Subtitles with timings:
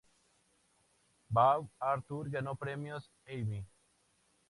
[1.29, 3.63] Bea Arthur ganó Premios Emmy.